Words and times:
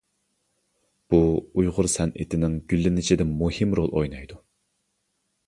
بۇ 1.13 1.19
ئۇيغۇر 1.39 1.89
سەنئىتىنىڭ 1.97 2.57
گۈللىنىشىدە 2.73 3.29
مۇھىم 3.35 3.79
رول 3.83 3.95
ئوينايدۇ. 4.01 4.43